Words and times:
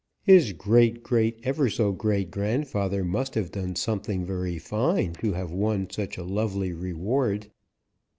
His 0.23 0.53
great 0.53 1.03
great 1.03 1.39
ever 1.43 1.69
so 1.69 1.91
great 1.91 2.31
grandfather 2.31 3.03
must 3.03 3.35
have 3.35 3.51
done 3.51 3.75
something 3.75 4.25
very 4.25 4.57
fine 4.57 5.13
to 5.21 5.33
have 5.33 5.51
won 5.51 5.91
such 5.91 6.17
a 6.17 6.23
lovely 6.23 6.73
reward." 6.73 7.51